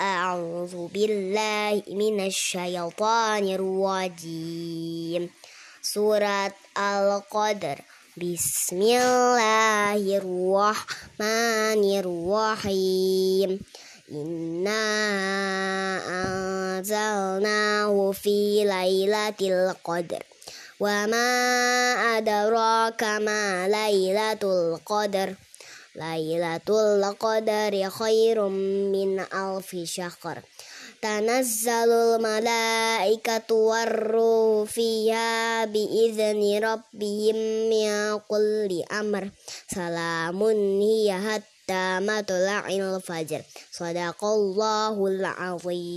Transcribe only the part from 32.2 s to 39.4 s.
malaikatu warruhu fiha biizni rabbihim min kulli amr.